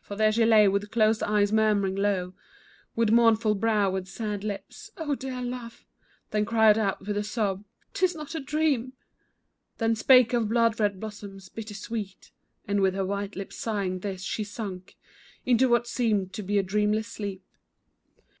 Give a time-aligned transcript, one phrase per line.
[0.00, 2.34] For there she lay with closed eyes murmuring low,
[2.94, 5.84] With mournful brow and sad lips, "oh, dear love."
[6.30, 8.92] Then cried out with a sob, "'tis not a dream."
[9.78, 12.30] Then spake of blood red blossoms, bitter, sweet,
[12.68, 14.96] And with her white lips sighing this, she sunk
[15.44, 17.42] Into what seemed to be a dreamless sleep.